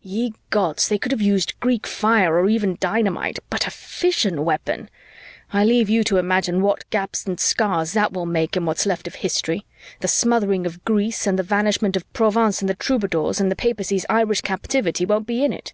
"Ye 0.00 0.32
gods, 0.50 0.86
they 0.86 0.96
could 0.96 1.10
have 1.10 1.20
used 1.20 1.58
Greek 1.58 1.88
fire 1.88 2.38
or 2.38 2.48
even 2.48 2.76
dynamite, 2.78 3.40
but 3.50 3.66
a 3.66 3.70
fission 3.72 4.44
weapon.... 4.44 4.88
I 5.52 5.64
leave 5.64 5.90
you 5.90 6.04
to 6.04 6.18
imagine 6.18 6.62
what 6.62 6.88
gaps 6.90 7.26
and 7.26 7.40
scars 7.40 7.92
that 7.92 8.12
will 8.12 8.24
make 8.24 8.56
in 8.56 8.64
what's 8.64 8.86
left 8.86 9.08
of 9.08 9.16
history 9.16 9.66
the 9.98 10.06
smothering 10.06 10.66
of 10.66 10.84
Greece 10.84 11.26
and 11.26 11.36
the 11.36 11.42
vanishment 11.42 11.96
of 11.96 12.12
Provence 12.12 12.60
and 12.60 12.68
the 12.68 12.76
troubadours 12.76 13.40
and 13.40 13.50
the 13.50 13.56
Papacy's 13.56 14.06
Irish 14.08 14.42
Captivity 14.42 15.04
won't 15.04 15.26
be 15.26 15.42
in 15.42 15.52
it!" 15.52 15.72